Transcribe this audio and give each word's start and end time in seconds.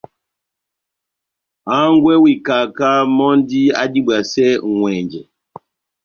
Hángwɛ 1.69 2.13
wa 2.23 2.29
ikaká 2.33 2.89
mɔ́ndi 3.17 3.61
adibwasɛ 3.81 4.45
ŋʼwɛnjɛ. 4.69 5.21